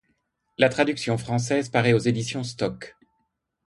[0.57, 2.95] La traduction française paraît en aux éditions Stock.